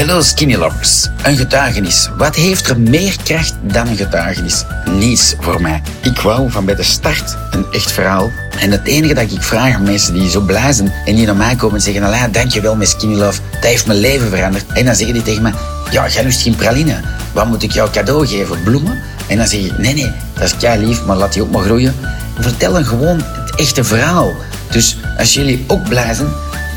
[0.00, 1.08] Hello Skinny Lovers.
[1.22, 2.08] Een getuigenis.
[2.16, 4.64] Wat heeft er meer kracht dan een getuigenis?
[4.90, 5.82] Niets voor mij.
[6.02, 8.30] Ik wou van bij de start een echt verhaal.
[8.60, 11.36] En het enige dat ik vraag aan mensen die zo blij zijn en die naar
[11.36, 13.40] mij komen en zeggen, Alain, dankjewel met Skinny Love.
[13.52, 14.66] Dat heeft mijn leven veranderd.
[14.72, 15.52] En dan zeggen die tegen me,
[15.90, 17.00] ja, jij lust geen praline.
[17.32, 18.62] Wat moet ik jou cadeau geven?
[18.62, 18.98] Bloemen?
[19.28, 21.62] En dan zeg ik, nee, nee, dat is kei lief, maar laat die ook maar
[21.62, 21.94] groeien.
[22.38, 24.34] Vertel dan gewoon het echte verhaal.
[24.70, 26.28] Dus als jullie ook blij zijn,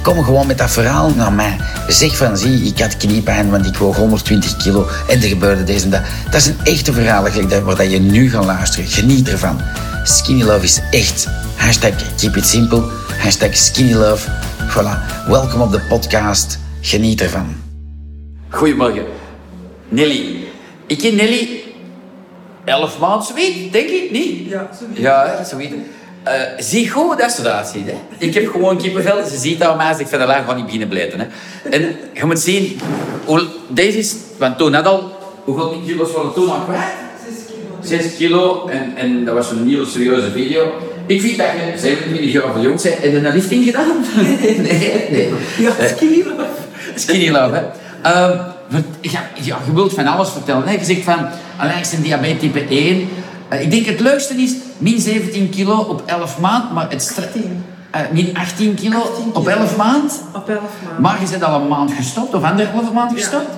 [0.03, 1.57] Kom gewoon met dat verhaal naar mij.
[1.87, 5.83] Zeg van, zie, ik had kniepijn, want ik woog 120 kilo en er gebeurde deze
[5.85, 6.01] en dat.
[6.25, 7.23] Dat is een echte verhaal
[7.63, 8.89] waar je nu gaat luisteren.
[8.89, 9.61] Geniet ervan.
[10.03, 11.27] Skinny Love is echt.
[11.55, 12.83] Hashtag keep it simple.
[13.17, 14.29] Hashtag skinny love.
[14.69, 15.27] Voilà.
[15.27, 16.59] Welkom op de podcast.
[16.81, 17.55] Geniet ervan.
[18.49, 19.05] Goedemorgen.
[19.89, 20.47] Nelly.
[20.87, 21.63] Ik ken Nelly
[22.65, 24.49] elf maanden, zoiets, denk ik, niet?
[24.49, 24.99] Ja, zoiets.
[24.99, 25.73] Ja, zoiets.
[26.27, 27.85] Uh, zie goed dat ze eruit ziet.
[27.85, 27.95] Hè.
[28.17, 29.25] Ik heb gewoon kippenvel.
[29.25, 29.93] Ze ziet dat aan mij.
[29.93, 31.19] Ze zegt van, niet beginnen blijten.
[31.19, 31.25] Hè.
[31.69, 32.79] En je moet zien...
[33.25, 34.15] Hoe, deze is...
[34.37, 35.11] Want toen had al...
[35.43, 36.83] Hoeveel kilo's waren toen al kwijt?
[37.81, 38.03] 6 kilo.
[38.03, 38.67] 6 kilo.
[38.67, 40.71] En, en dat was een heel serieuze video.
[41.05, 42.99] Ik vind dat je 27 jaar van jong bent.
[42.99, 44.05] En een lifting gedaan?
[44.41, 45.29] nee, nee.
[45.57, 46.45] Ja, skinny love.
[46.95, 47.61] Skinny love, hè.
[48.05, 48.39] Uh,
[49.01, 50.67] ja, ja, je wilt van alles vertellen.
[50.67, 50.73] Hè.
[50.73, 53.09] Je zegt van, alleen ik ben diabetes type 1.
[53.53, 57.63] Uh, ik denk het leukste is min 17 kilo op 11 maand, maar het 18.
[57.95, 59.57] Uh, min 18 kilo, 18 op kilo.
[59.57, 60.23] 11 maand.
[60.35, 61.01] Op 11 maanden.
[61.01, 63.49] Maar je bent al een maand gestopt, of anderhalve maand gestopt.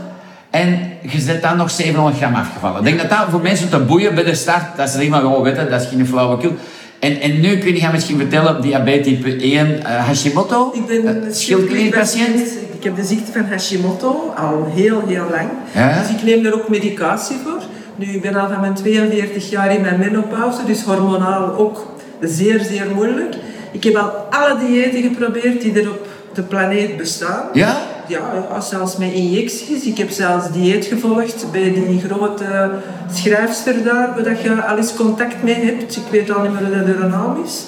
[0.49, 0.69] En
[1.01, 2.77] je bent dan nog 700 gram afgevallen.
[2.77, 5.25] Ik denk dat dat voor mensen te boeien bij de start, dat ze zeggen maar,
[5.25, 6.55] oh, je, dat is geen flauwekul.
[6.99, 11.03] En, en nu kun je gaan misschien vertellen, diabetes type 1, uh, Hashimoto, Ik ben
[11.03, 12.51] uh, een schildklierpatiënt.
[12.77, 15.49] Ik heb de ziekte van Hashimoto al heel, heel lang.
[15.71, 15.99] Ja?
[15.99, 17.54] Dus ik neem daar ook medicatie voor.
[17.95, 21.85] Nu, ik ben al van mijn 42 jaar in mijn menopauze, dus hormonaal ook
[22.21, 23.35] zeer, zeer moeilijk.
[23.71, 27.43] Ik heb al alle diëten geprobeerd die er op de planeet bestaan.
[27.53, 27.77] Ja?
[28.07, 29.83] Ja, zelfs met injecties.
[29.83, 32.69] Ik heb zelfs dieet gevolgd bij die grote
[33.13, 35.95] schrijfster daar, waar je al eens contact mee hebt.
[35.95, 37.63] Ik weet al niet meer hoe dat haar naam is.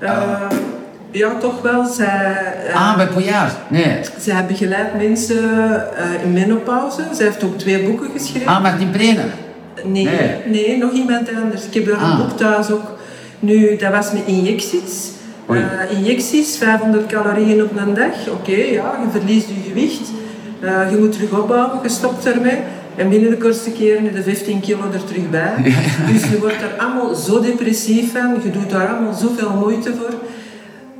[0.00, 0.10] Uh,
[1.10, 1.84] ja, toch wel.
[1.86, 3.52] Zij, uh, Ah, bij Poyard?
[3.68, 4.00] Nee.
[4.18, 7.02] zij begeleidt mensen uh, in menopauze.
[7.12, 8.48] Zij heeft ook twee boeken geschreven.
[8.48, 9.30] Ah, Martin Brenen?
[9.84, 11.66] Nee, nee, nee, nog iemand anders.
[11.66, 12.10] Ik heb er Ah.
[12.10, 12.98] een boek thuis ook.
[13.40, 15.10] Nu, dat was met injecties.
[15.50, 15.58] Uh,
[15.90, 18.28] injecties, 500 calorieën op een dag.
[18.30, 20.10] Oké, ja, je verliest je gewicht.
[20.62, 22.58] Uh, je moet terug opbouwen, je stopt ermee.
[22.96, 25.52] En binnen de kortste keren heb je 15 kilo er terug bij.
[26.12, 28.34] Dus je wordt er allemaal zo depressief van.
[28.42, 30.14] Je doet daar allemaal zoveel moeite voor.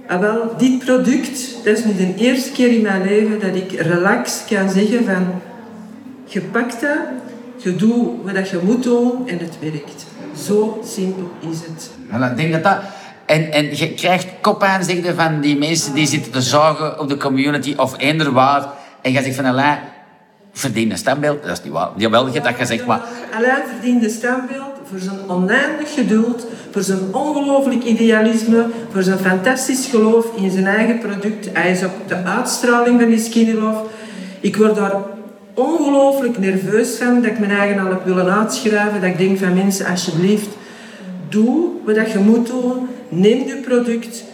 [0.06, 3.80] En wel, dit product, dat is nu de eerste keer in mijn leven dat ik
[3.80, 5.40] relax kan zeggen van...
[6.24, 6.98] Je pakt dat,
[7.62, 10.06] je doet wat je moet doen en het werkt.
[10.46, 11.90] Zo simpel is het.
[12.08, 12.78] Voilà, ik denk dat dat...
[13.26, 17.00] En, en je krijgt kop aan, zeg je, van die mensen die zitten te zorgen
[17.00, 18.68] op de community of eender waar.
[19.02, 19.78] En je zegt van, Alain,
[20.52, 21.42] verdien een standbeeld.
[21.42, 21.88] Dat is niet waar.
[21.96, 23.00] Jawel, je dat gezegd, maar...
[23.36, 29.86] Alain verdient een standbeeld voor zijn oneindig geduld, voor zijn ongelooflijk idealisme, voor zijn fantastisch
[29.86, 31.48] geloof in zijn eigen product.
[31.52, 33.84] Hij is ook de uitstraling van die Skinny Love.
[34.40, 34.92] Ik word daar
[35.54, 39.54] ongelooflijk nerveus van, dat ik mijn eigen al heb willen uitschrijven, dat ik denk van
[39.54, 40.48] mensen, alsjeblieft,
[41.28, 44.24] doe wat je moet doen, neem je product,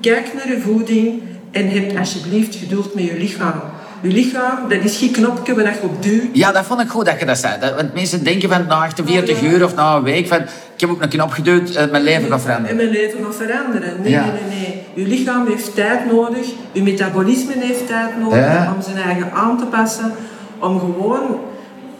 [0.00, 3.60] kijk naar je voeding en heb alsjeblieft geduld met je lichaam.
[4.00, 6.22] Je lichaam, dat is geen knopje waar je op duwt.
[6.32, 7.60] Ja, dat vond ik goed dat je dat zei.
[7.60, 10.38] Dat, want mensen denken van na 48 uur of na een week van...
[10.74, 12.76] Ik heb op een knop geduwd en mijn leven gaat En veranderen.
[12.76, 14.02] mijn leven gaat veranderen.
[14.02, 14.22] Nee, Ja.
[14.24, 14.82] nee, nee, nee.
[15.04, 16.46] Je lichaam heeft tijd nodig.
[16.72, 18.72] Je metabolisme heeft tijd nodig Ja.
[18.76, 20.12] om zijn eigen aan te passen.
[20.60, 21.20] Om gewoon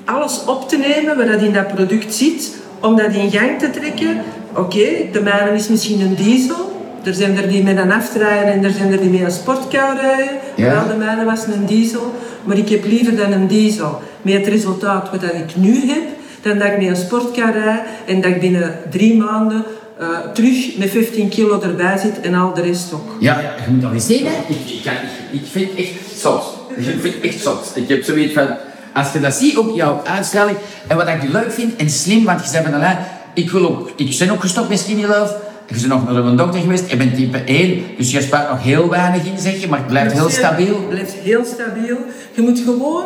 [0.04, 2.56] alles op te nemen wat dat in dat product zit.
[2.80, 4.22] Om dat in gang te trekken.
[4.56, 6.76] Oké, de mijne is misschien een diesel.
[7.04, 9.96] Er zijn er die met een aftrijden en er zijn er die met een sportcar
[10.00, 10.36] rijden.
[10.54, 10.70] Ja.
[10.72, 12.12] Wel, de mijne was een diesel.
[12.44, 14.00] Maar ik heb liever dan een diesel.
[14.22, 16.02] Met het resultaat wat dat ik nu heb.
[16.42, 19.64] Dan dat ik met een sportcar rijd en dat ik binnen drie maanden
[19.98, 23.16] eh, terug met 15 kilo erbij zit en al de rest ook.
[23.20, 24.26] Ja, ja, je moet nog eens zien.
[24.26, 24.92] Ik, ik, kan-
[25.32, 26.57] ik, ik vind echt zot.
[26.78, 27.72] Ik vind echt zot.
[27.74, 28.48] Ik heb zoiets van...
[28.94, 30.56] Als je dat ziet, ook jouw uitstraling.
[30.86, 32.74] En wat ik leuk vind en slim, want je zei van...
[32.74, 32.98] Alain,
[33.34, 35.34] ik, wil ook, ik ben ook gestopt met Skinny Love.
[35.66, 36.90] Je bent nog naar een dokter geweest.
[36.90, 37.84] Je bent type 1.
[37.96, 39.68] Dus je spaart nog heel weinig in, zeg je.
[39.68, 40.74] Maar het blijft heel stabiel.
[40.74, 41.96] Het blijft heel stabiel.
[42.34, 43.04] Je moet gewoon,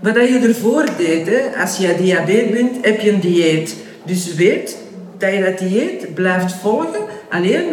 [0.00, 3.76] wat je ervoor deed, hè, als je diabetes bent, heb je een dieet.
[4.04, 4.76] Dus weet
[5.18, 7.00] dat je dat dieet blijft volgen.
[7.34, 7.70] Alleen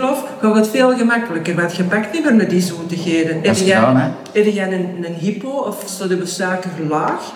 [0.00, 3.42] Love gaat het veel gemakkelijker, want je pakt niet meer met die zoetigheden.
[3.42, 7.32] Dat is Heb jij- jij een, een hypo of staat de suiker laag?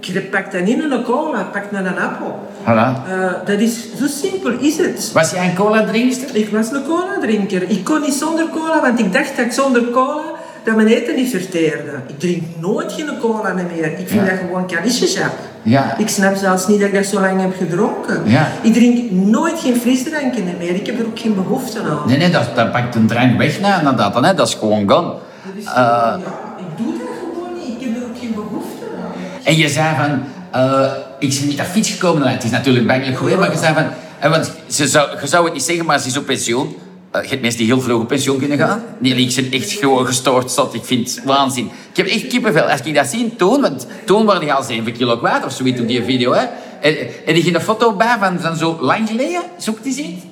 [0.00, 2.38] Je pakt dat niet in een cola, pak naar een appel.
[2.62, 3.08] Voilà.
[3.10, 5.10] Eh, dat is, zo simpel is het.
[5.12, 6.36] Was jij een cola drinkster?
[6.36, 7.62] Ik was een cola drinker.
[7.70, 10.22] Ik kon niet zonder cola, want ik dacht dat ik zonder cola
[10.64, 11.90] dat mijn eten niet verteerde.
[12.06, 13.84] Ik drink nooit geen cola meer.
[13.98, 14.24] Ik vind Ja.
[14.30, 15.32] dat gewoon kalisjesap.
[15.62, 15.98] Ja.
[15.98, 18.22] Ik snap zelfs niet dat ik dat zo lang heb gedronken.
[18.24, 18.48] Ja.
[18.62, 20.74] Ik drink nooit geen frisdranken meer.
[20.74, 22.02] Ik heb er ook geen behoefte aan.
[22.08, 24.14] Nee, nee, dat, dat pakt een drank weg na, inderdaad.
[24.24, 24.34] Hè.
[24.34, 25.12] Dat is gewoon gone.
[25.56, 25.72] Is Eh,
[26.12, 26.20] gewoon,
[26.58, 27.80] ik doe dat gewoon niet.
[27.80, 29.12] Ik heb er ook geen behoefte aan.
[29.44, 32.20] En je zei van, eh, ik ben niet op fiets gekomen.
[32.20, 33.84] Nou, Het is natuurlijk bangelijk geweest, maar je zei van,
[34.20, 36.76] eh, want ze zou, je zou het niet zeggen, maar ze is op pensioen.
[37.12, 38.82] Eh, je hebt mensen die heel vroeg op pensioen kunnen gaan.
[38.98, 40.74] Nee, ik ben echt gewoon gestoord zat.
[40.74, 41.64] Ik vind het waanzin.
[41.90, 42.62] Ik heb echt kippenvel.
[42.62, 45.80] Als ik dat zie, toen, want toen waren die al 7 kilo kwijt of zoiets
[45.80, 46.32] op die video.
[46.32, 46.40] Hè.
[46.80, 49.42] En, en er ging een foto bij van, van zo lang geleden.
[49.56, 50.22] Zoek die eens.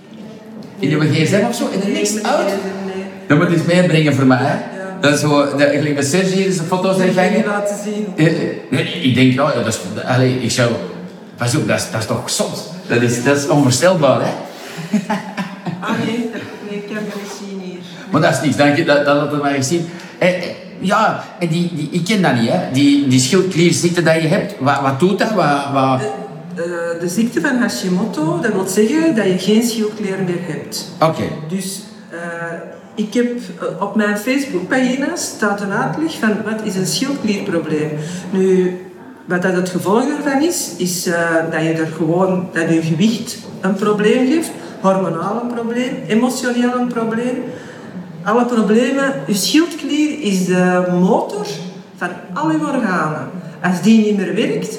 [0.79, 1.69] In je gsm of zo.
[1.73, 2.49] En er niks uit.
[3.27, 4.39] Dat moet je eens meebrengen voor mij.
[4.41, 4.57] Hè.
[5.01, 7.31] Dat is zo, dat, gelijk met Sergi hier is een foto zijn Ik ga je
[7.31, 7.47] gangen.
[7.47, 8.07] laten zien.
[8.17, 10.71] Eh, eh, nee, ik denk, ja, dat is, allee, ik zou...
[11.37, 12.73] Pas op, dat is, dat is toch zot?
[12.87, 14.31] Dat is, dat is onvoorstelbaar, hè?
[15.81, 17.79] Ah nee, dat- nee, ik kan het niet zien hier.
[18.11, 19.89] Maar dat is niks, dank je, dat, dat laten we maar eens zien.
[20.19, 20.43] Eh, eh,
[20.79, 22.59] ja, en die, die, ik ken dat niet, hè?
[22.73, 25.33] Die, die schildklierziekte dat je hebt, wat, wat doet dat?
[25.33, 26.01] Wat, wat...
[26.01, 26.65] Eh,
[27.01, 30.91] de ziekte van Hashimoto, dat wil zeggen dat je geen schildklier meer hebt.
[31.01, 31.81] Oké, Dus
[32.95, 33.27] ik heb
[33.81, 37.91] op mijn Facebookpagina staat een uitleg van wat is een schildklierprobleem.
[38.31, 38.77] Nu,
[39.25, 41.05] wat dat het gevolg daarvan is, is
[41.51, 46.89] dat je er gewoon dat je gewicht een probleem geeft, hormonaal een probleem, emotioneel een
[46.89, 47.43] probleem.
[48.25, 51.47] Alle problemen, je schildklier is de motor
[51.97, 53.29] van al je organen.
[53.63, 54.79] Als die niet meer werkt,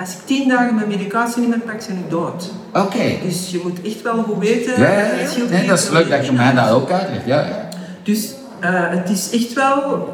[0.00, 2.50] als ik tien dagen mijn medicatie niet meer pak, ben ik dood.
[2.72, 3.18] oké.
[3.26, 4.80] Dus je moet echt wel goed weten.
[4.80, 5.50] Ja, ja, ja.
[5.50, 7.40] Nee, dat is leuk dat je mij dat ook uitlegt, ja.
[7.40, 7.68] ja.
[8.02, 10.12] Dus eh, het is echt wel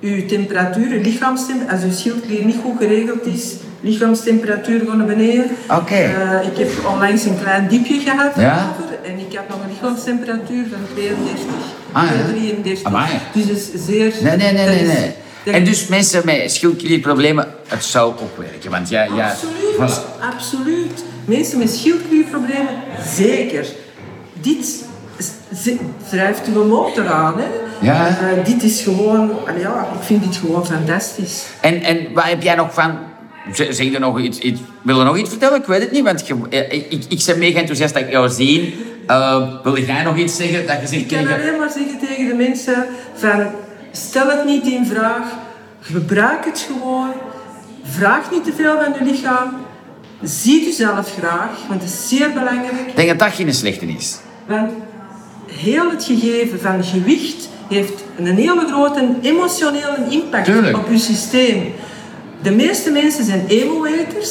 [0.00, 1.74] uw temperatuur, uw lichaamstemperatuur.
[1.74, 5.44] Als uw schildklier niet goed geregeld is, lichaamstemperatuur gewoon naar beneden.
[5.70, 5.94] Oké.
[5.94, 8.74] Eh, ik heb onlangs een klein diepje gehad Ja?
[9.04, 11.44] En ik heb nog een lichaamstemperatuur van 32.
[11.92, 12.32] Ah, ja.
[12.32, 12.84] 33.
[12.84, 13.10] Amai.
[13.32, 14.12] Dus is zeer...
[14.22, 15.14] Nee, nee, nee, nee.
[15.44, 18.70] En dus mensen met schildklierproblemen, het zou ook werken.
[18.70, 20.00] Want ja, ja, Absoluut,
[20.34, 21.04] absoluut.
[21.24, 22.68] Mensen met schildklierproblemen,
[23.16, 23.66] zeker.
[24.32, 24.84] Dit
[26.10, 27.38] drijft uw motor aan.
[27.38, 27.46] Hè?
[27.80, 28.06] Ja.
[28.08, 31.44] Eh, dit is gewoon, ja, ik vind dit gewoon fantastisch.
[31.60, 32.98] En, en wat heb jij nog van...
[33.52, 35.60] Zeg je nog iets, iets, wil je nog iets vertellen?
[35.60, 38.28] Ik weet het niet, want je, eh, ik, ik ben mega enthousiast dat ik jou
[38.28, 38.76] zie.
[39.06, 40.66] Eh, wil jij nog iets zeggen?
[40.66, 41.40] Dat je zegt Ik kan tegen...
[41.40, 43.46] alleen maar zeggen tegen de mensen van,
[43.92, 45.26] stel het niet in vraag,
[45.80, 47.12] gebruik het gewoon,
[47.82, 49.56] vraag niet te veel van je lichaam,
[50.22, 52.86] zie jezelf graag, want het is zeer belangrijk.
[52.86, 54.18] Ik denk dat dat geen slechte is.
[54.46, 54.70] Want
[55.46, 60.76] heel het gegeven van gewicht heeft een hele grote emotionele impact Tuurlijk.
[60.76, 61.72] op je systeem.
[62.44, 64.30] De meeste mensen zijn emo-eters.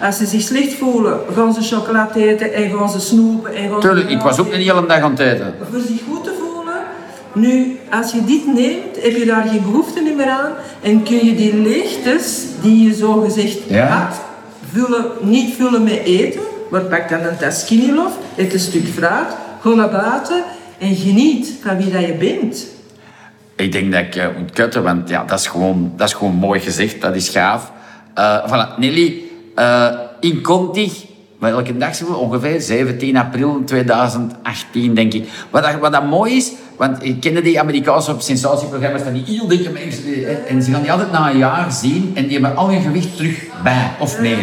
[0.00, 3.54] Als ze zich slecht voelen, gaan ze chocolade eten en gaan ze snoepen.
[3.54, 5.54] En gaan Tuurlijk, ik was ook een hele dag aan het eten.
[5.70, 6.74] voor zich goed te voelen.
[7.32, 10.52] Nu, als je dit neemt, heb je daar geen behoefte meer aan
[10.82, 13.86] en kun je die leegtes die je zo gezegd Ja.
[13.86, 14.16] had,
[14.72, 16.40] vullen, niet vullen met eten.
[16.70, 19.28] Maar pak dan een tas skinny love, eet een stuk fruit,
[19.60, 20.42] ga naar buiten
[20.78, 22.66] en geniet van wie dat je bent.
[23.56, 26.34] Ik denk dat ik eh, moet kutten, want ja, dat, is gewoon, dat is gewoon
[26.34, 27.00] mooi gezegd.
[27.00, 27.72] Dat is gaaf.
[28.14, 28.78] Eh voilà.
[28.78, 29.22] Nelly,
[29.54, 29.88] eh
[30.20, 31.04] in Contig,
[31.38, 32.14] welke dag zijn?
[32.14, 35.28] Ongeveer 17 april 2018, denk ik.
[35.50, 39.48] Wat dat, wat dat mooi is, want ik kende die Amerikaanse sensatieprogramma's van die heel
[39.48, 40.04] dikke mensen.
[40.04, 42.82] die- En ze gaan die altijd na een jaar zien en die hebben al hun
[42.82, 44.38] gewicht terug bij, of meer.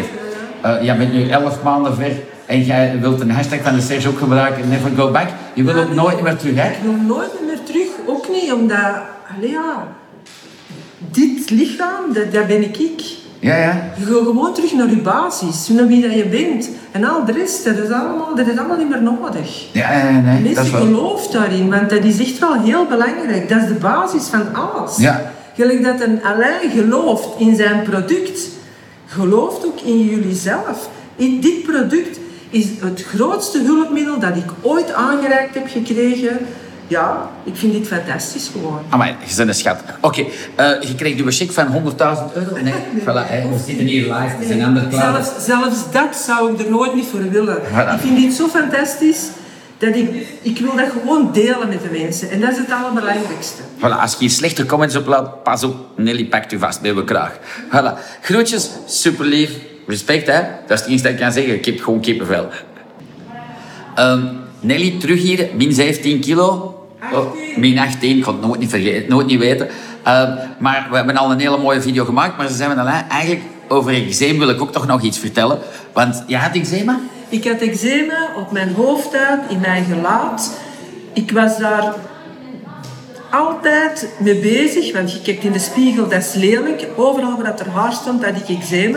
[0.81, 2.11] Jij bent nu 11 maanden ver
[2.45, 5.27] en jij wilt een hashtag van de Serge ook gebruiken, never go back.
[5.53, 7.29] Je wil ook nooit meer terug, wil nooit
[8.05, 8.95] ook niet omdat,
[9.35, 9.87] allee ja,
[11.11, 13.01] dit lichaam, dat, dat ben ik ik.
[13.39, 13.91] Ja, ja.
[13.97, 16.69] Je gaat gewoon terug naar je basis, naar wie dat je bent.
[16.91, 19.65] En al de rest, dat is allemaal, dat is allemaal niet meer nodig.
[19.71, 20.81] Ja, ja, nee, dat Mensen wel...
[20.81, 23.49] geloven daarin, want dat is echt wel heel belangrijk.
[23.49, 24.97] Dat is de basis van alles.
[24.97, 25.31] Ja.
[25.55, 28.49] Gelijk dat een Alain gelooft in zijn product,
[29.05, 30.89] gelooft ook in jullie zelf.
[31.15, 36.37] In dit product is het grootste hulpmiddel dat ik ooit aangereikt heb gekregen.
[36.91, 38.81] Ja, ik vind dit fantastisch gewoon.
[38.89, 39.77] Amai, je bent een schat.
[40.01, 40.21] Oké,
[40.55, 42.55] eh, je krijgt uw check van 100.000 euro.
[42.63, 44.15] Nee, voilà, hè, we zitten hier live.
[44.15, 45.23] Het is een ander klaar.
[45.23, 47.57] Zelfs, zelfs dat zou ik er nooit niet voor willen.
[47.57, 47.93] Voilà.
[47.93, 49.27] Ik vind dit zo fantastisch
[49.77, 52.29] dat ik, ik wil dat gewoon delen met de mensen.
[52.29, 53.61] En dat is het allerbelangrijkste.
[53.77, 55.75] Voilà, als je hier slechte comments oplaat, pas op.
[55.95, 57.37] Nelly pakt u vast bij we kraag.
[57.67, 58.19] Voilà.
[58.21, 59.51] Groetjes, super lief.
[59.87, 60.41] Respect, hè.
[60.67, 61.53] Dat is het enige dat ik kan zeggen.
[61.53, 62.47] Ik heb gewoon kippenvel.
[63.95, 65.49] Ehm Nelly, terug hier.
[65.55, 66.75] Min 17 kilo.
[67.11, 67.59] Oh, 18.
[67.59, 68.17] min 18.
[68.17, 69.67] Ik ga het nooit niet vergeten, nooit niet weten.
[70.03, 72.37] Ehm, maar we hebben al een hele mooie video gemaakt.
[72.37, 72.91] Maar ze zijn we.
[73.09, 75.59] Eigenlijk, over eczeem wil ik ook toch nog iets vertellen.
[75.93, 76.99] Want je had eczeema?
[77.29, 80.59] Ik had eczeem op mijn hoofdhuid, in mijn gelaat.
[81.13, 81.95] Ik was daar
[83.31, 86.87] altijd mee bezig, want je kijkt in de spiegel, dat is lelijk.
[86.95, 88.95] Overal waar dat er haar stond, had ik eczeem.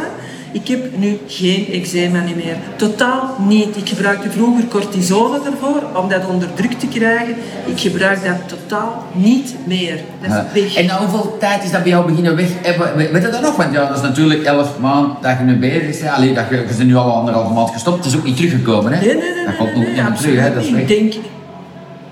[0.54, 2.56] Ik heb nu geen eczeem meer.
[2.76, 3.76] Totaal niet.
[3.76, 7.34] Ik gebruikte vroeger cortisone ervoor om dat onder druk te krijgen.
[7.64, 10.00] Ik gebruik dat totaal niet meer.
[10.20, 10.74] Dat is weg.
[10.76, 12.48] En na hoeveel tijd is dat bij jou beginnen weg?
[12.94, 13.56] We- Weet je dat nog?
[13.56, 16.12] Want ja, dat is natuurlijk elf maanden dat je nu bezig bent.
[16.16, 17.96] Allee, dat je, je bent nu al anderhalve maand gestopt.
[18.04, 19.00] Het is ook niet teruggekomen, hè?
[19.06, 19.44] Nee, nee, nee.
[19.44, 20.54] Dat komt nog nee, niet terug, hè?
[20.54, 20.74] Dat is niet.
[20.88, 20.88] weg.
[20.88, 21.14] Ik denk,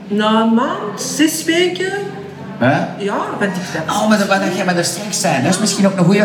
[0.08, 1.92] na een maand, zes weken,
[2.58, 3.04] Hè?
[3.04, 3.96] ja, want ik dat...
[3.96, 6.04] Oh, maar dat- wat dat jij met er straks zijn, dat is misschien ook een
[6.04, 6.22] goeie.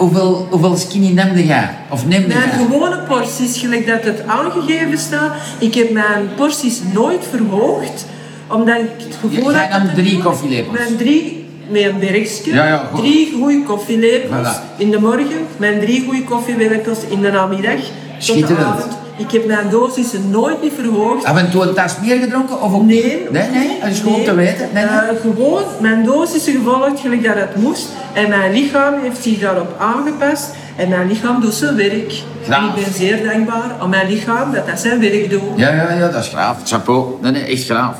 [0.00, 1.70] Hoeveel, hoeveel skinny neemde jij?
[1.90, 2.58] Of neemde Mijn jij?
[2.66, 8.06] gewone porties, gelijk dat het aangegeven staat, ik heb mijn porties nooit verhoogd,
[8.48, 9.70] omdat ik het gevoel Jij had...
[9.70, 10.78] nam dat het drie koffielepels.
[10.78, 13.00] Mijn drie, met een bergje, Ja, ja, goed.
[13.00, 14.76] drie goede koffielepels Voilà.
[14.76, 17.86] in de morgen, mijn drie goede koffielepels in de namiddag, tot
[18.18, 18.58] de Schitterend.
[18.66, 18.92] avond.
[19.20, 21.24] Ik heb mijn dosissen nooit niet verhoogd.
[21.24, 22.62] Af en toe een tas meer gedronken?
[22.62, 23.26] Of ook Nee.
[23.30, 24.24] Nee, nee, dat is gewoon Nee.
[24.24, 24.68] te weten.
[24.74, 24.92] Nee, nee.
[24.94, 27.88] Eh, gewoon mijn dosissen gevolgd gelijk dat het moest.
[28.12, 30.50] En mijn lichaam heeft zich daarop aangepast.
[30.76, 32.22] En mijn lichaam doet zijn werk.
[32.48, 35.40] En ik ben zeer dankbaar aan mijn lichaam dat dat zijn werk doet.
[35.56, 36.56] Ja, ja, ja, dat is graaf.
[36.64, 37.04] Chapeau.
[37.22, 37.96] Nee, nee, echt graaf.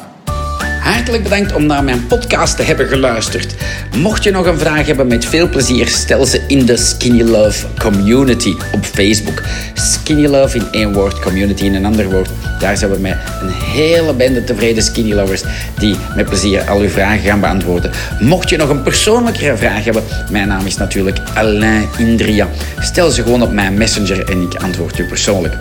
[1.00, 3.54] Hartelijk bedankt om naar mijn podcast te hebben geluisterd.
[3.96, 7.66] Mocht je nog een vraag hebben, met veel plezier stel ze in de Skinny Love
[7.78, 9.42] Community op Facebook.
[9.74, 12.30] Skinny Love in één woord, community in een ander woord.
[12.58, 15.42] Daar zijn we met een hele bende tevreden Skinny Lovers
[15.78, 17.90] die met plezier al uw vragen gaan beantwoorden.
[18.20, 22.48] Mocht je nog een persoonlijkere vraag hebben, mijn naam is natuurlijk Alain Indria.
[22.80, 25.54] Stel ze gewoon op mijn messenger en ik antwoord u persoonlijk.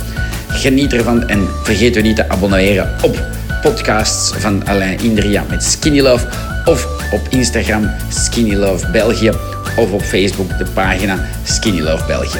[0.48, 6.02] Geniet ervan en vergeet u niet te abonneren op podcasts van Alain Indria met Skinny
[6.02, 6.28] Love
[6.66, 9.32] of op Instagram Skinny Love België
[9.76, 12.40] of op Facebook de pagina Skinny Love België.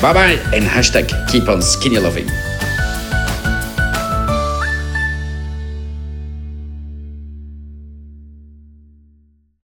[0.00, 2.53] Bye bye en hashtag keep on skinny.